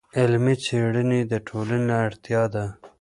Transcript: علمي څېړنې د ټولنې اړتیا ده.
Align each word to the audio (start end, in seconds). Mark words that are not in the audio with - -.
علمي 0.17 0.55
څېړنې 0.63 1.21
د 1.31 1.33
ټولنې 1.47 1.93
اړتیا 2.05 2.43
ده. 2.53 2.65